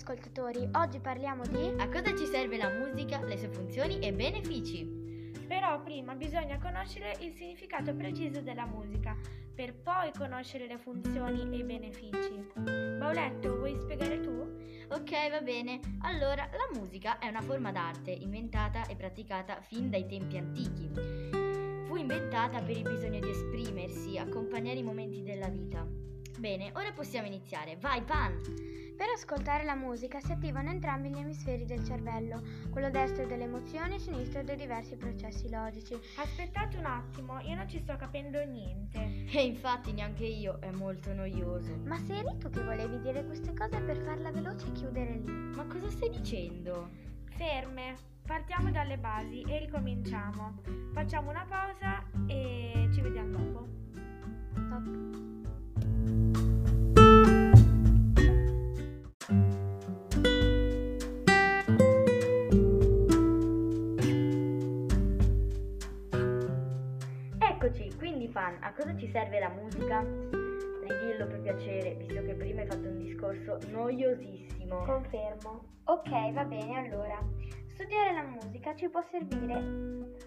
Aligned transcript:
ascoltatori, 0.00 0.66
oggi 0.72 0.98
parliamo 0.98 1.44
di... 1.44 1.74
A 1.76 1.86
cosa 1.88 2.16
ci 2.16 2.24
serve 2.24 2.56
la 2.56 2.70
musica, 2.70 3.22
le 3.22 3.36
sue 3.36 3.48
funzioni 3.48 3.98
e 3.98 4.12
benefici? 4.14 4.82
Però 5.46 5.82
prima 5.82 6.14
bisogna 6.14 6.58
conoscere 6.58 7.16
il 7.20 7.34
significato 7.34 7.94
preciso 7.94 8.40
della 8.40 8.64
musica, 8.64 9.14
per 9.54 9.74
poi 9.74 10.10
conoscere 10.16 10.66
le 10.66 10.78
funzioni 10.78 11.50
e 11.52 11.58
i 11.58 11.64
benefici. 11.64 12.50
Bauletto, 12.98 13.58
vuoi 13.58 13.76
spiegare 13.78 14.20
tu? 14.20 14.30
Ok, 14.90 15.30
va 15.30 15.42
bene. 15.42 15.80
Allora, 16.00 16.48
la 16.50 16.80
musica 16.80 17.18
è 17.18 17.28
una 17.28 17.42
forma 17.42 17.70
d'arte 17.70 18.10
inventata 18.10 18.86
e 18.86 18.96
praticata 18.96 19.60
fin 19.60 19.90
dai 19.90 20.06
tempi 20.06 20.38
antichi. 20.38 20.88
Fu 21.84 21.96
inventata 21.96 22.62
per 22.62 22.76
il 22.76 22.88
bisogno 22.88 23.20
di 23.20 23.28
esprimersi, 23.28 24.16
accompagnare 24.16 24.78
i 24.78 24.82
momenti 24.82 25.22
della 25.22 25.48
vita. 25.48 25.86
Bene, 26.38 26.70
ora 26.74 26.90
possiamo 26.92 27.26
iniziare. 27.26 27.76
Vai, 27.76 28.00
Pan! 28.02 28.88
Per 29.00 29.08
ascoltare 29.08 29.64
la 29.64 29.76
musica 29.76 30.20
si 30.20 30.30
attivano 30.30 30.68
entrambi 30.68 31.08
gli 31.08 31.16
emisferi 31.16 31.64
del 31.64 31.82
cervello, 31.82 32.42
quello 32.68 32.90
destro 32.90 33.24
delle 33.24 33.44
emozioni 33.44 33.94
e 33.94 33.98
sinistro 33.98 34.42
dei 34.42 34.56
diversi 34.56 34.94
processi 34.94 35.48
logici. 35.48 35.94
Aspettate 36.18 36.76
un 36.76 36.84
attimo, 36.84 37.40
io 37.40 37.54
non 37.54 37.66
ci 37.66 37.78
sto 37.78 37.96
capendo 37.96 38.44
niente. 38.44 39.24
E 39.32 39.42
infatti 39.42 39.92
neanche 39.92 40.26
io, 40.26 40.58
è 40.58 40.70
molto 40.70 41.14
noioso. 41.14 41.74
Ma 41.84 41.96
sei 42.00 42.18
eri 42.18 42.36
tu 42.36 42.50
che 42.50 42.62
volevi 42.62 43.00
dire 43.00 43.24
queste 43.24 43.54
cose 43.54 43.80
per 43.80 43.96
farla 44.02 44.30
veloce 44.32 44.66
e 44.66 44.72
chiudere 44.72 45.14
lì? 45.14 45.32
Ma 45.32 45.64
cosa 45.64 45.88
stai 45.88 46.10
dicendo? 46.10 46.90
Ferme, 47.36 47.96
partiamo 48.26 48.70
dalle 48.70 48.98
basi 48.98 49.40
e 49.48 49.60
ricominciamo. 49.60 50.60
Facciamo 50.92 51.30
una 51.30 51.46
pausa 51.48 52.04
e 52.26 52.86
ci 52.92 53.00
vediamo 53.00 53.30
dopo. 53.30 53.68
Top. 54.68 55.19
Cosa 68.80 68.96
ci 68.96 69.10
serve 69.12 69.38
la 69.38 69.50
musica? 69.50 70.00
Ridillo 70.00 71.26
per 71.26 71.40
piacere, 71.42 71.96
visto 71.96 72.22
che 72.22 72.32
prima 72.32 72.62
hai 72.62 72.66
fatto 72.66 72.88
un 72.88 72.96
discorso 72.96 73.58
noiosissimo. 73.68 74.84
Confermo. 74.84 75.64
Ok, 75.84 76.32
va 76.32 76.44
bene 76.44 76.78
allora. 76.78 77.22
Studiare 77.74 78.14
la 78.14 78.22
musica 78.22 78.74
ci 78.76 78.88
può 78.88 79.04
servire 79.10 79.52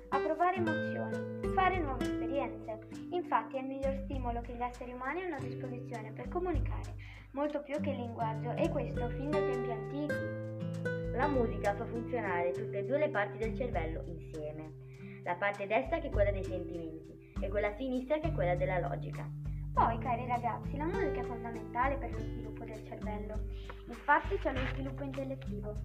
a 0.10 0.20
provare 0.20 0.58
emozioni, 0.58 1.48
fare 1.56 1.80
nuove 1.80 2.04
esperienze. 2.04 2.78
Infatti 3.10 3.56
è 3.56 3.62
il 3.62 3.66
miglior 3.66 3.96
stimolo 4.04 4.42
che 4.42 4.54
gli 4.54 4.62
esseri 4.62 4.92
umani 4.94 5.24
hanno 5.24 5.38
a 5.38 5.40
disposizione 5.40 6.12
per 6.12 6.28
comunicare, 6.28 6.94
molto 7.32 7.60
più 7.64 7.80
che 7.82 7.90
il 7.90 7.98
linguaggio, 7.98 8.52
e 8.56 8.70
questo 8.70 9.10
fin 9.10 9.32
dai 9.32 9.52
tempi 9.52 9.72
antichi. 9.72 11.12
La 11.18 11.28
musica 11.28 11.74
fa 11.74 11.86
funzionare 11.86 12.52
tutte 12.52 12.78
e 12.78 12.86
due 12.86 13.00
le 13.00 13.10
parti 13.10 13.40
del 13.40 13.56
cervello 13.56 14.04
insieme. 14.06 15.22
La 15.24 15.36
parte 15.36 15.66
destra 15.66 15.98
che 15.98 16.08
è 16.08 16.12
quella 16.12 16.32
dei 16.32 16.44
sentimenti 16.44 17.14
e 17.44 17.50
quella 17.50 17.74
sinistra 17.76 18.20
che 18.20 18.32
quella 18.32 18.56
della 18.56 18.80
logica. 18.80 19.28
Poi, 19.74 19.98
cari 19.98 20.26
ragazzi, 20.28 20.78
la 20.78 20.86
musica 20.86 21.22
è 21.22 21.24
fondamentale 21.24 21.98
per 21.98 22.12
lo 22.12 22.20
sviluppo 22.20 22.64
del 22.64 22.86
cervello. 22.86 23.40
Infatti 23.88 24.38
c'è 24.38 24.54
lo 24.54 24.66
sviluppo 24.68 25.04
intellettivo, 25.04 25.76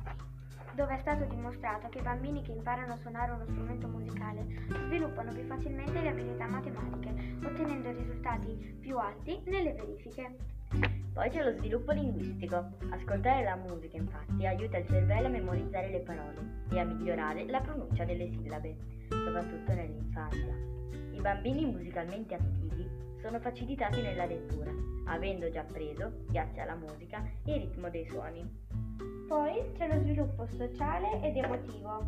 dove 0.75 0.95
è 0.95 1.00
stato 1.00 1.25
dimostrato 1.25 1.89
che 1.89 1.98
i 1.98 2.03
bambini 2.03 2.42
che 2.42 2.53
imparano 2.53 2.92
a 2.92 2.98
suonare 2.98 3.33
uno 3.33 3.45
strumento 3.45 3.89
musicale 3.89 4.47
sviluppano 4.69 5.33
più 5.33 5.45
facilmente 5.47 6.00
le 6.00 6.09
abilità 6.11 6.47
matematiche, 6.47 7.39
ottenendo 7.45 7.91
risultati 7.91 8.77
più 8.81 8.98
alti 8.98 9.41
nelle 9.47 9.72
verifiche. 9.72 10.37
Poi 11.19 11.31
c'è 11.31 11.43
lo 11.43 11.51
sviluppo 11.57 11.91
linguistico. 11.91 12.65
Ascoltare 12.91 13.43
la 13.43 13.56
musica, 13.56 13.97
infatti, 13.97 14.47
aiuta 14.47 14.77
il 14.77 14.87
cervello 14.87 15.27
a 15.27 15.31
memorizzare 15.31 15.91
le 15.91 15.99
parole 15.99 16.62
e 16.71 16.79
a 16.79 16.84
migliorare 16.84 17.45
la 17.47 17.61
pronuncia 17.61 18.05
delle 18.05 18.31
sillabe, 18.31 18.77
soprattutto 19.09 19.73
nell'infanzia. 19.73 20.55
I 21.11 21.21
bambini 21.21 21.65
musicalmente 21.65 22.37
attivi 22.37 22.89
sono 23.21 23.41
facilitati 23.41 24.01
nella 24.01 24.27
lettura, 24.27 24.71
avendo 25.07 25.51
già 25.51 25.62
appreso, 25.62 26.23
grazie 26.31 26.62
alla 26.62 26.77
musica, 26.77 27.28
il 27.47 27.55
ritmo 27.62 27.91
dei 27.91 28.07
suoni. 28.07 28.49
Poi 29.27 29.73
c'è 29.77 29.93
lo 29.93 30.01
sviluppo 30.01 30.47
sociale 30.47 31.21
ed 31.21 31.37
emotivo. 31.37 31.99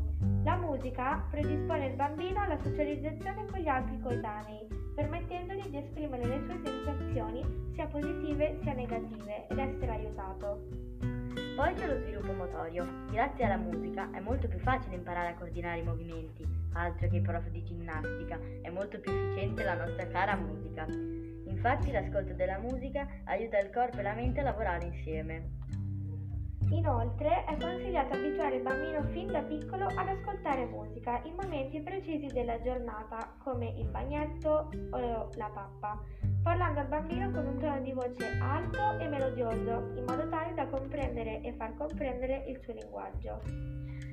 La 0.45 0.55
musica 0.55 1.27
predispone 1.29 1.89
il 1.89 1.97
bambino 1.97 2.43
alla 2.43 2.59
socializzazione 2.59 3.45
con 3.51 3.59
gli 3.59 3.67
altri 3.67 3.99
coetanei, 3.99 4.69
permettendogli 5.01 5.69
di 5.69 5.79
esprimere 5.79 6.27
le 6.27 6.43
sue 6.45 6.61
sensazioni 6.63 7.43
sia 7.73 7.87
positive 7.87 8.59
sia 8.63 8.75
negative 8.75 9.47
ed 9.49 9.59
essere 9.59 9.93
aiutato. 9.93 10.67
Poi 11.57 11.75
c'è 11.75 11.87
lo 11.87 12.01
sviluppo 12.03 12.33
motorio. 12.33 12.87
Grazie 13.11 13.45
alla 13.45 13.57
musica 13.57 14.11
è 14.13 14.21
molto 14.21 14.47
più 14.47 14.59
facile 14.59 14.97
imparare 14.97 15.29
a 15.29 15.35
coordinare 15.35 15.81
i 15.81 15.85
movimenti, 15.85 16.47
altro 16.75 17.09
che 17.09 17.17
i 17.17 17.21
prof 17.23 17.49
di 17.49 17.65
ginnastica, 17.65 18.39
è 18.61 18.69
molto 18.69 19.01
più 19.01 19.11
efficiente 19.11 19.65
la 19.65 19.75
nostra 19.75 20.07
cara 20.09 20.37
musica. 20.37 20.87
Infatti 20.87 21.91
l'ascolto 21.91 22.35
della 22.35 22.59
musica 22.59 23.07
aiuta 23.25 23.59
il 23.59 23.71
corpo 23.71 23.99
e 23.99 24.03
la 24.03 24.15
mente 24.15 24.41
a 24.41 24.45
lavorare 24.45 24.85
insieme. 24.85 25.80
Inoltre 26.69 27.45
è 27.45 27.57
consigliato 27.57 28.15
abituare 28.15 28.57
il 28.57 28.63
bambino 28.63 29.03
fin 29.13 29.27
da 29.27 29.43
piccolo 29.43 29.87
ad 29.87 30.09
ascoltare 30.09 30.67
musica 30.67 31.21
in 31.25 31.35
momenti 31.35 31.81
precisi 31.81 32.27
della 32.27 32.61
giornata, 32.61 33.35
come 33.43 33.71
il 33.77 33.89
bagnetto 33.89 34.71
o 34.91 35.29
la 35.35 35.51
pappa, 35.53 36.01
parlando 36.43 36.81
al 36.81 36.87
bambino 36.87 37.31
con 37.31 37.47
un 37.47 37.59
tono 37.59 37.81
di 37.81 37.93
voce 37.93 38.39
alto 38.41 38.99
e 38.99 39.09
melodioso, 39.09 39.93
in 39.97 40.05
modo 40.07 40.29
tale 40.29 40.55
da 40.55 40.67
comprendere 40.67 41.41
e 41.41 41.53
far 41.55 41.75
comprendere 41.75 42.45
il 42.47 42.61
suo 42.63 42.73
linguaggio. 42.73 43.41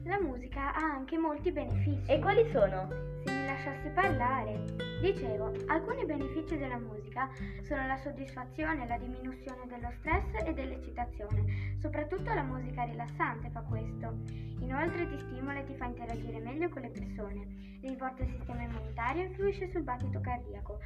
La 0.07 0.21
musica 0.21 0.73
ha 0.73 0.93
anche 0.95 1.17
molti 1.17 1.51
benefici. 1.51 2.01
E 2.05 2.19
quali 2.19 2.49
sono? 2.51 2.87
Se 3.25 3.29
mi 3.29 3.45
lasciassi 3.45 3.89
parlare. 3.89 4.63
Dicevo, 5.01 5.51
alcuni 5.67 6.05
benefici 6.05 6.57
della 6.57 6.77
musica 6.77 7.29
sono 7.63 7.85
la 7.85 7.97
soddisfazione, 7.97 8.87
la 8.87 8.97
diminuzione 8.97 9.67
dello 9.67 9.91
stress 9.99 10.45
e 10.45 10.53
dell'eccitazione. 10.53 11.75
Soprattutto 11.81 12.33
la 12.33 12.43
musica 12.43 12.83
rilassante 12.83 13.49
fa 13.49 13.59
questo. 13.63 14.15
Inoltre 14.61 15.09
ti 15.09 15.19
stimola 15.19 15.59
e 15.59 15.65
ti 15.65 15.75
fa 15.75 15.87
interagire 15.87 16.39
meglio 16.39 16.69
con 16.69 16.83
le 16.83 16.89
persone. 16.89 17.45
Rinforza 17.81 18.23
il 18.23 18.29
sistema 18.29 18.63
immunitario 18.63 19.23
e 19.23 19.25
influisce 19.25 19.69
sul 19.71 19.83
battito 19.83 20.21
cardiaco. 20.21 20.79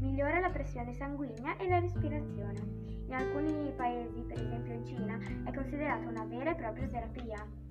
Migliora 0.00 0.38
la 0.38 0.50
pressione 0.50 0.92
sanguigna 0.92 1.56
e 1.56 1.66
la 1.66 1.78
respirazione. 1.78 2.60
In 3.06 3.14
alcuni 3.14 3.72
paesi, 3.74 4.20
per 4.20 4.38
esempio 4.38 4.74
in 4.74 4.84
Cina, 4.84 5.18
è 5.44 5.54
considerata 5.54 6.06
una 6.06 6.26
vera 6.26 6.50
e 6.50 6.54
propria 6.56 6.86
terapia. 6.88 7.65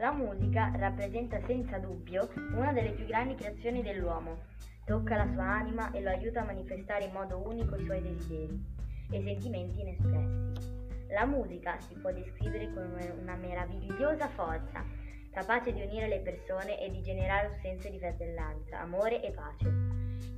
La 0.00 0.12
musica 0.12 0.70
rappresenta 0.76 1.40
senza 1.44 1.76
dubbio 1.78 2.28
una 2.54 2.72
delle 2.72 2.92
più 2.92 3.04
grandi 3.04 3.34
creazioni 3.34 3.82
dell'uomo. 3.82 4.38
Tocca 4.84 5.16
la 5.16 5.28
sua 5.32 5.42
anima 5.42 5.90
e 5.90 6.00
lo 6.00 6.10
aiuta 6.10 6.42
a 6.42 6.44
manifestare 6.44 7.06
in 7.06 7.12
modo 7.12 7.42
unico 7.44 7.74
i 7.74 7.84
suoi 7.84 8.00
desideri 8.00 8.64
e 9.10 9.22
sentimenti 9.24 9.80
inespressi. 9.80 11.08
La 11.08 11.26
musica 11.26 11.80
si 11.80 11.96
può 11.96 12.12
descrivere 12.12 12.72
come 12.72 13.12
una 13.20 13.34
meravigliosa 13.34 14.28
forza, 14.28 14.84
capace 15.32 15.72
di 15.72 15.82
unire 15.82 16.06
le 16.06 16.20
persone 16.20 16.80
e 16.80 16.92
di 16.92 17.02
generare 17.02 17.48
un 17.48 17.56
senso 17.60 17.88
di 17.88 17.98
fratellanza, 17.98 18.78
amore 18.78 19.20
e 19.20 19.32
pace. 19.32 19.68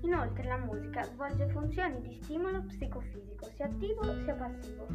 Inoltre 0.00 0.44
la 0.44 0.56
musica 0.56 1.02
svolge 1.02 1.46
funzioni 1.48 2.00
di 2.00 2.18
stimolo 2.22 2.62
psicofisico, 2.62 3.44
sia 3.54 3.66
attivo 3.66 4.04
sia 4.24 4.32
passivo, 4.32 4.86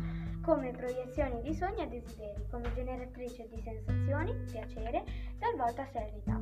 come 0.45 0.69
proiezioni 0.69 1.41
di 1.41 1.55
sogni 1.55 1.81
e 1.81 1.87
desideri, 1.87 2.45
come 2.51 2.71
generatrice 2.75 3.47
di 3.49 3.59
sensazioni, 3.61 4.31
piacere, 4.45 5.03
talvolta 5.39 5.87
serenità. 5.91 6.39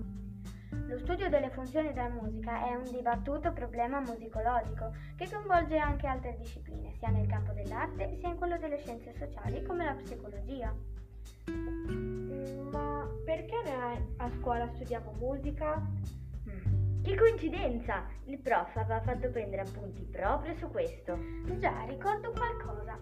Lo 0.87 0.97
studio 0.99 1.29
delle 1.29 1.49
funzioni 1.49 1.93
della 1.93 2.09
musica 2.09 2.67
è 2.67 2.75
un 2.75 2.91
dibattuto 2.91 3.53
problema 3.53 4.01
musicologico 4.01 4.91
che 5.15 5.29
coinvolge 5.31 5.77
anche 5.77 6.05
altre 6.05 6.35
discipline, 6.37 6.93
sia 6.97 7.09
nel 7.09 7.27
campo 7.27 7.53
dell'arte 7.53 8.17
sia 8.19 8.27
in 8.27 8.35
quello 8.35 8.57
delle 8.57 8.77
scienze 8.79 9.13
sociali 9.13 9.63
come 9.63 9.85
la 9.85 9.93
psicologia. 9.93 10.75
Ma 12.71 13.07
perché 13.23 13.55
noi 13.63 14.15
a 14.17 14.29
scuola 14.37 14.67
studiamo 14.73 15.13
musica? 15.17 15.81
Che 17.03 17.15
coincidenza! 17.15 18.05
Il 18.27 18.39
prof 18.39 18.77
aveva 18.77 19.01
fatto 19.01 19.29
prendere 19.29 19.63
appunti 19.63 20.03
proprio 20.03 20.55
su 20.55 20.69
questo. 20.69 21.19
Già, 21.59 21.83
ricordo 21.85 22.31
qualcosa. 22.31 22.97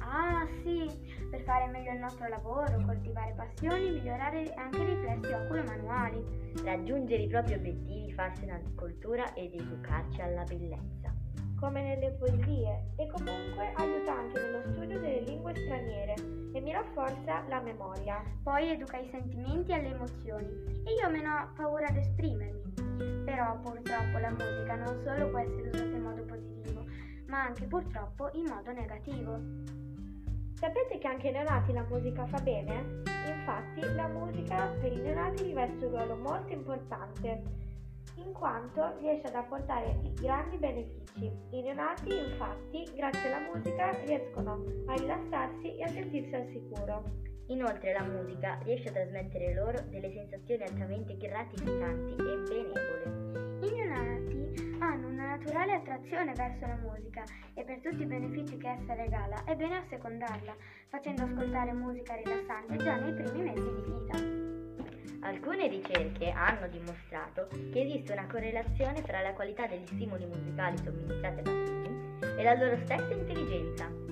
Ah, 0.00 0.44
sì, 0.64 0.90
per 1.30 1.42
fare 1.42 1.68
meglio 1.68 1.92
il 1.92 2.00
nostro 2.00 2.26
lavoro, 2.26 2.82
coltivare 2.84 3.34
passioni, 3.36 3.92
migliorare 3.92 4.52
anche 4.56 4.82
i 4.82 4.84
riflessi 4.86 5.32
oculo-manuali. 5.32 6.52
Raggiungere 6.64 7.22
i 7.22 7.28
propri 7.28 7.54
obiettivi, 7.54 8.12
farsi 8.14 8.42
una 8.42 8.60
cultura 8.74 9.32
ed 9.34 9.54
educarci 9.54 10.20
alla 10.20 10.42
bellezza. 10.42 11.14
Come 11.60 11.82
nelle 11.82 12.16
poesie, 12.18 12.94
e 12.96 13.06
comunque 13.06 13.72
aiuta 13.76 14.12
anche 14.12 14.40
nello 14.40 14.62
studio 14.72 14.98
delle 14.98 15.20
lingue 15.20 15.54
straniere 15.54 16.14
e 16.52 16.60
mi 16.60 16.72
rafforza 16.72 17.44
la 17.48 17.60
memoria. 17.60 18.20
Poi 18.42 18.72
educa 18.72 18.98
i 18.98 19.08
sentimenti 19.08 19.70
e 19.70 19.82
le 19.82 19.94
emozioni 19.94 20.82
e 20.84 20.94
io 20.94 21.06
ho 21.06 21.10
meno 21.10 21.52
paura 21.54 21.86
ad 21.86 21.96
esprimermi. 21.96 22.75
Però 23.24 23.58
purtroppo 23.60 24.18
la 24.18 24.30
musica 24.30 24.74
non 24.76 25.00
solo 25.04 25.28
può 25.28 25.38
essere 25.38 25.68
usata 25.68 25.96
in 25.96 26.02
modo 26.02 26.22
positivo, 26.24 26.84
ma 27.28 27.44
anche 27.44 27.66
purtroppo 27.66 28.30
in 28.32 28.46
modo 28.48 28.72
negativo. 28.72 29.38
Sapete 30.54 30.98
che 30.98 31.06
anche 31.06 31.26
ai 31.26 31.32
neonati 31.34 31.72
la 31.72 31.84
musica 31.88 32.26
fa 32.26 32.40
bene? 32.40 33.02
Infatti 33.26 33.80
la 33.94 34.08
musica 34.08 34.68
per 34.80 34.92
i 34.92 35.00
neonati 35.00 35.42
riveste 35.42 35.84
un 35.84 35.90
ruolo 35.90 36.16
molto 36.16 36.52
importante, 36.52 37.42
in 38.14 38.32
quanto 38.32 38.96
riesce 39.00 39.26
ad 39.26 39.34
apportare 39.34 40.00
grandi 40.14 40.56
benefici. 40.56 41.30
I 41.50 41.62
neonati, 41.62 42.16
infatti, 42.16 42.88
grazie 42.94 43.32
alla 43.32 43.52
musica 43.52 43.90
riescono 44.04 44.64
a 44.86 44.94
rilassarsi 44.94 45.76
e 45.76 45.82
a 45.82 45.88
sentirsi 45.88 46.34
al 46.34 46.48
sicuro. 46.48 47.25
Inoltre 47.48 47.92
la 47.92 48.02
musica 48.02 48.58
riesce 48.64 48.88
a 48.88 48.92
trasmettere 48.92 49.54
loro 49.54 49.80
delle 49.88 50.10
sensazioni 50.12 50.62
altamente 50.62 51.16
gratificanti 51.16 52.14
e 52.14 52.36
benevole. 52.48 53.26
I 53.62 53.70
neonati 53.70 54.76
hanno 54.80 55.08
una 55.08 55.36
naturale 55.36 55.74
attrazione 55.74 56.32
verso 56.34 56.66
la 56.66 56.76
musica 56.76 57.22
e 57.54 57.62
per 57.62 57.80
tutti 57.80 58.02
i 58.02 58.06
benefici 58.06 58.56
che 58.56 58.68
essa 58.68 58.94
regala 58.94 59.44
è 59.44 59.54
bene 59.54 59.76
assecondarla, 59.76 60.56
facendo 60.88 61.22
ascoltare 61.22 61.72
musica 61.72 62.14
rilassante 62.14 62.76
già 62.76 62.96
nei 62.96 63.14
primi 63.14 63.42
mesi 63.42 63.74
di 63.74 63.82
vita. 63.92 65.26
Alcune 65.26 65.68
ricerche 65.68 66.30
hanno 66.30 66.68
dimostrato 66.68 67.48
che 67.72 67.80
esiste 67.80 68.12
una 68.12 68.26
correlazione 68.26 69.02
fra 69.02 69.20
la 69.20 69.32
qualità 69.32 69.66
degli 69.66 69.86
stimoli 69.86 70.26
musicali 70.26 70.76
somministrati 70.78 71.38
ai 71.38 71.42
bambini 71.42 72.18
e 72.38 72.42
la 72.42 72.54
loro 72.54 72.76
stessa 72.84 73.12
intelligenza. 73.12 74.05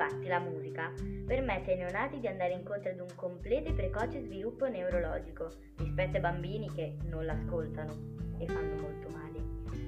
Infatti 0.00 0.28
la 0.28 0.38
musica 0.38 0.92
permette 1.26 1.72
ai 1.72 1.78
neonati 1.78 2.20
di 2.20 2.28
andare 2.28 2.52
incontro 2.52 2.88
ad 2.88 3.00
un 3.00 3.08
completo 3.16 3.70
e 3.70 3.72
precoce 3.72 4.22
sviluppo 4.22 4.68
neurologico 4.68 5.50
rispetto 5.78 6.14
ai 6.14 6.22
bambini 6.22 6.70
che 6.72 6.94
non 7.06 7.26
l'ascoltano 7.26 7.92
e 8.38 8.46
fanno 8.46 8.80
molto 8.80 9.08
male. 9.08 9.42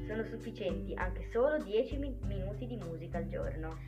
Sono 0.08 0.24
sufficienti 0.24 0.94
anche 0.94 1.28
solo 1.30 1.58
10 1.58 2.18
minuti 2.26 2.66
di 2.66 2.76
musica 2.76 3.18
al 3.18 3.28
giorno. 3.28 3.78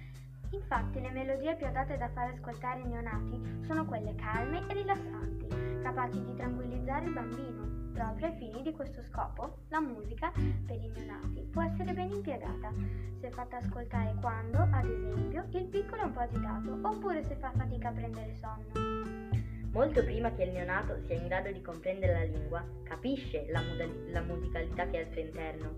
Infatti 0.53 1.01
le 1.01 1.11
melodie 1.11 1.57
più 1.57 1.67
adatte 1.67 1.97
da 1.97 2.09
far 2.11 2.35
ascoltare 2.35 2.83
ai 2.83 2.87
neonati 2.87 3.65
sono 3.67 3.85
quelle 3.85 4.15
calme 4.15 4.63
e 4.69 4.75
rilassanti, 4.75 5.49
capaci 5.83 6.25
di 6.25 6.37
tranquillizzare 6.37 7.05
il 7.05 7.13
bambino. 7.13 7.72
Proprio 7.93 8.27
ai 8.27 8.37
fini 8.37 8.63
di 8.63 8.73
questo 8.73 9.03
scopo, 9.11 9.59
la 9.69 9.81
musica 9.81 10.33
per 10.67 10.77
i 10.77 10.89
neonati 10.89 11.49
può 11.51 11.63
essere 11.63 11.93
ben 11.93 12.11
impiegata 12.11 12.73
se 13.21 13.31
fatta 13.31 13.59
ascoltare 13.59 14.17
quando, 14.21 14.59
ad 14.59 14.85
esempio, 14.85 15.47
il 15.53 15.67
piccolo 15.67 16.03
è 16.03 16.05
un 16.07 16.13
po' 16.13 16.21
agitato 16.21 16.79
oppure 16.83 17.23
se 17.23 17.37
fa 17.37 17.53
fatica 17.57 17.91
a 17.91 17.93
prendere 17.93 18.35
sonno. 18.41 19.41
Molto 19.71 20.03
prima 20.03 20.35
che 20.35 20.43
il 20.43 20.53
neonato 20.53 20.99
sia 21.07 21.17
in 21.17 21.29
grado 21.29 21.53
di 21.53 21.63
comprendere 21.63 22.13
la 22.13 22.25
lingua, 22.25 22.65
capisce 22.83 23.47
la, 23.51 23.63
modali- 23.63 24.11
la 24.11 24.23
musicalità 24.23 24.87
che 24.87 25.01
è 25.01 25.05
al 25.05 25.13
suo 25.13 25.21
interno. 25.21 25.75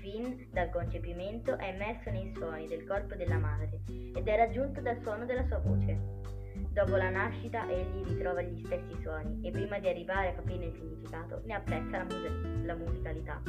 Fin 0.00 0.46
dal 0.50 0.70
concepimento 0.70 1.56
è 1.58 1.72
immerso 1.72 2.10
nei 2.10 2.32
suoni 2.36 2.68
del 2.68 2.86
corpo 2.86 3.14
della 3.16 3.38
madre 3.38 3.80
ed 3.86 4.28
è 4.28 4.36
raggiunto 4.36 4.80
dal 4.80 5.00
suono 5.02 5.24
della 5.24 5.44
sua 5.46 5.58
voce. 5.58 6.33
Dopo 6.74 6.96
la 6.96 7.08
nascita 7.08 7.68
egli 7.70 8.02
ritrova 8.04 8.42
gli 8.42 8.60
stessi 8.64 9.00
suoni 9.00 9.38
e 9.46 9.52
prima 9.52 9.78
di 9.78 9.86
arrivare 9.86 10.30
a 10.30 10.34
capire 10.34 10.64
il 10.64 10.74
significato 10.74 11.40
ne 11.44 11.54
apprezza 11.54 11.98
la, 11.98 12.02
mus- 12.02 12.64
la 12.64 12.74
musicalità. 12.74 13.40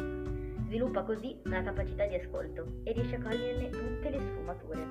Sviluppa 0.66 1.02
così 1.02 1.42
una 1.46 1.64
capacità 1.64 2.06
di 2.06 2.14
ascolto 2.14 2.82
e 2.84 2.92
riesce 2.92 3.16
a 3.16 3.22
coglierne 3.24 3.70
tutte 3.72 4.10
le 4.12 4.20
sfumature. 4.20 4.88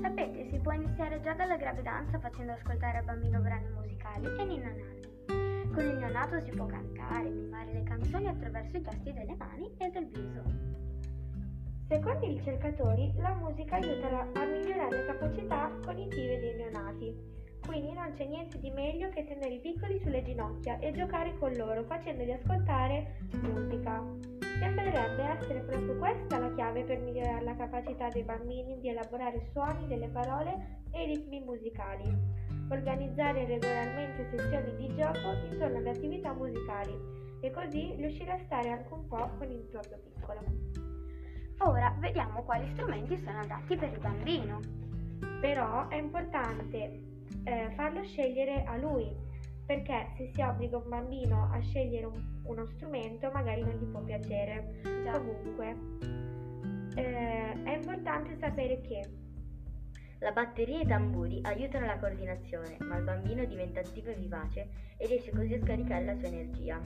Sapete, 0.00 0.48
si 0.50 0.58
può 0.60 0.72
iniziare 0.72 1.20
già 1.20 1.34
dalla 1.34 1.56
gravidanza 1.56 2.18
facendo 2.18 2.52
ascoltare 2.52 2.98
al 2.98 3.04
bambino 3.04 3.38
brani 3.40 3.68
musicali 3.68 4.26
e 4.26 4.44
ninna 4.44 4.70
nanni. 4.70 5.70
Con 5.74 5.84
il 5.84 5.98
neonato 5.98 6.40
si 6.40 6.50
può 6.52 6.64
cantare, 6.64 7.28
mimare 7.28 7.70
le 7.70 7.82
canzoni 7.82 8.28
attraverso 8.28 8.78
i 8.78 8.82
gesti 8.82 9.12
delle 9.12 9.34
mani 9.36 9.70
e 9.76 9.90
del 9.90 10.06
viso. 10.06 10.42
Secondo 11.86 12.24
i 12.24 12.38
ricercatori, 12.38 13.12
la 13.18 13.34
musica 13.34 13.76
aiuta 13.76 14.26
a 14.32 14.44
migliorare 14.46 14.96
le 14.96 15.04
capacità 15.04 15.70
cognitive 15.84 16.40
dei 16.40 16.54
neonati. 16.56 17.40
Quindi 17.66 17.92
non 17.92 18.12
c'è 18.16 18.26
niente 18.26 18.58
di 18.58 18.70
meglio 18.70 19.08
che 19.10 19.24
tenere 19.24 19.54
i 19.54 19.60
piccoli 19.60 19.98
sulle 20.00 20.22
ginocchia 20.22 20.78
e 20.78 20.92
giocare 20.92 21.36
con 21.38 21.52
loro 21.54 21.84
facendoli 21.84 22.32
ascoltare 22.32 23.18
musica. 23.40 24.02
Sembrerebbe 24.58 25.22
essere 25.22 25.60
proprio 25.60 25.96
questa 25.96 26.38
la 26.38 26.52
chiave 26.54 26.84
per 26.84 27.00
migliorare 27.00 27.44
la 27.44 27.56
capacità 27.56 28.08
dei 28.08 28.22
bambini 28.22 28.78
di 28.78 28.88
elaborare 28.88 29.48
suoni 29.52 29.86
delle 29.86 30.08
parole 30.08 30.82
e 30.90 31.06
ritmi 31.06 31.40
musicali. 31.40 32.04
Organizzare 32.68 33.46
regolarmente 33.46 34.28
sessioni 34.30 34.76
di 34.76 34.94
gioco 34.94 35.32
intorno 35.50 35.78
alle 35.78 35.90
attività 35.90 36.32
musicali 36.32 36.96
e 37.40 37.50
così 37.50 37.94
riuscire 37.96 38.32
a 38.32 38.38
stare 38.38 38.70
anche 38.70 38.92
un 38.92 39.06
po' 39.06 39.30
con 39.38 39.50
il 39.50 39.62
proprio 39.70 39.98
piccolo. 39.98 40.40
Ora 41.58 41.94
vediamo 41.98 42.42
quali 42.42 42.68
strumenti 42.72 43.16
sono 43.18 43.40
adatti 43.40 43.76
per 43.76 43.92
il 43.92 43.98
bambino. 43.98 44.60
Però 45.40 45.88
è 45.88 45.96
importante 45.96 47.11
eh, 47.44 47.70
farlo 47.74 48.02
scegliere 48.04 48.64
a 48.64 48.76
lui, 48.76 49.10
perché 49.66 50.12
se 50.16 50.30
si 50.32 50.42
obbliga 50.42 50.76
un 50.76 50.88
bambino 50.88 51.50
a 51.52 51.60
scegliere 51.60 52.06
un, 52.06 52.40
uno 52.44 52.66
strumento 52.66 53.30
magari 53.32 53.62
non 53.62 53.74
gli 53.74 53.86
può 53.86 54.00
piacere. 54.02 54.80
Già. 54.82 55.18
Comunque, 55.18 55.76
eh, 56.96 57.62
è 57.62 57.74
importante 57.74 58.36
sapere 58.38 58.80
che 58.80 59.00
La 60.22 60.30
batteria 60.30 60.78
e 60.78 60.82
i 60.82 60.86
tamburi 60.86 61.40
aiutano 61.42 61.84
la 61.84 61.98
coordinazione, 61.98 62.76
ma 62.82 62.96
il 62.96 63.02
bambino 63.02 63.44
diventa 63.44 63.80
attivo 63.80 64.10
e 64.10 64.14
vivace 64.14 64.68
e 64.96 65.06
riesce 65.08 65.32
così 65.32 65.54
a 65.54 65.60
scaricare 65.60 66.04
la 66.04 66.16
sua 66.16 66.28
energia. 66.28 66.80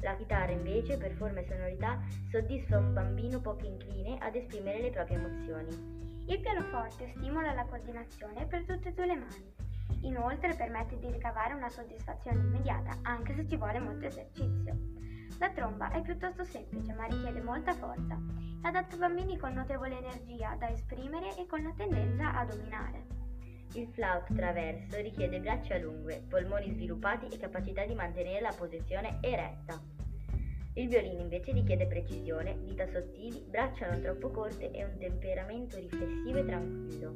La 0.00 0.16
chitarra 0.16 0.52
invece, 0.52 0.96
per 0.96 1.12
forma 1.12 1.40
e 1.40 1.46
sonorità, 1.46 2.00
soddisfa 2.30 2.78
un 2.78 2.94
bambino 2.94 3.38
poco 3.40 3.66
incline 3.66 4.16
ad 4.18 4.34
esprimere 4.34 4.80
le 4.80 4.90
proprie 4.90 5.18
emozioni. 5.18 5.97
Il 6.28 6.40
pianoforte 6.40 7.08
stimola 7.16 7.54
la 7.54 7.64
coordinazione 7.64 8.44
per 8.44 8.62
tutte 8.66 8.90
e 8.90 8.92
due 8.92 9.06
le 9.06 9.16
mani. 9.16 9.54
Inoltre 10.02 10.54
permette 10.54 10.98
di 10.98 11.10
ricavare 11.10 11.54
una 11.54 11.70
soddisfazione 11.70 12.40
immediata 12.40 12.98
anche 13.00 13.34
se 13.34 13.48
ci 13.48 13.56
vuole 13.56 13.78
molto 13.78 14.04
esercizio. 14.04 14.76
La 15.38 15.48
tromba 15.48 15.90
è 15.90 16.02
piuttosto 16.02 16.44
semplice 16.44 16.92
ma 16.92 17.06
richiede 17.06 17.40
molta 17.40 17.72
forza. 17.72 18.20
È 18.62 18.66
adatta 18.66 18.94
a 18.96 18.98
bambini 18.98 19.38
con 19.38 19.54
notevole 19.54 19.96
energia 19.96 20.54
da 20.58 20.68
esprimere 20.68 21.34
e 21.38 21.46
con 21.46 21.62
la 21.62 21.72
tendenza 21.74 22.34
a 22.34 22.44
dominare. 22.44 23.06
Il 23.72 23.88
flauto 23.88 24.34
traverso 24.34 25.00
richiede 25.00 25.40
braccia 25.40 25.78
lunghe, 25.78 26.26
polmoni 26.28 26.74
sviluppati 26.74 27.26
e 27.28 27.38
capacità 27.38 27.86
di 27.86 27.94
mantenere 27.94 28.42
la 28.42 28.54
posizione 28.54 29.16
eretta. 29.22 29.97
Il 30.78 30.86
violino 30.86 31.22
invece 31.22 31.50
richiede 31.50 31.88
precisione, 31.88 32.56
dita 32.62 32.86
sottili, 32.92 33.44
braccia 33.48 33.90
non 33.90 34.00
troppo 34.00 34.30
corte 34.30 34.70
e 34.70 34.84
un 34.84 34.96
temperamento 34.96 35.76
riflessivo 35.76 36.38
e 36.38 36.44
tranquillo. 36.44 37.14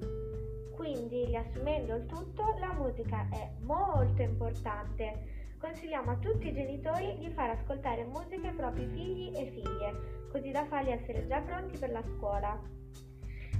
Quindi, 0.74 1.26
riassumendo 1.26 1.94
il 1.94 2.06
tutto, 2.06 2.56
la 2.58 2.72
musica 2.72 3.24
è 3.30 3.48
molto 3.60 4.20
importante. 4.20 5.54
Consigliamo 5.58 6.10
a 6.10 6.16
tutti 6.16 6.48
i 6.48 6.52
genitori 6.52 7.16
di 7.18 7.30
far 7.30 7.50
ascoltare 7.50 8.04
musica 8.04 8.48
ai 8.48 8.54
propri 8.54 8.84
figli 8.88 9.30
e 9.36 9.46
figlie, 9.52 10.26
così 10.32 10.50
da 10.50 10.64
farli 10.64 10.90
essere 10.90 11.24
già 11.28 11.40
pronti 11.40 11.78
per 11.78 11.92
la 11.92 12.02
scuola. 12.16 12.60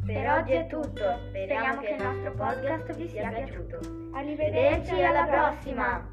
Per 0.05 0.31
oggi 0.31 0.51
è 0.51 0.67
tutto, 0.67 1.17
speriamo 1.29 1.81
che 1.81 1.91
il 1.91 2.03
nostro 2.03 2.33
podcast 2.35 2.97
vi 2.97 3.09
sia 3.09 3.29
piaciuto. 3.29 3.79
Arrivederci 4.15 4.91
Arrivederci 4.91 5.01
alla 5.01 5.25
prossima! 5.27 6.12